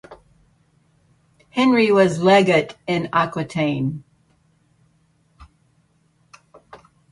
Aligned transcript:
Henry 1.51 1.91
was 1.91 2.19
legate 2.23 2.75
in 2.87 3.07
Aquitaine. 3.13 4.03